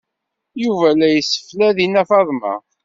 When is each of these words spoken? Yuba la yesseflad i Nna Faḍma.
Yuba 0.63 0.89
la 0.99 1.07
yesseflad 1.09 1.77
i 1.79 1.85
Nna 1.87 2.03
Faḍma. 2.09 2.53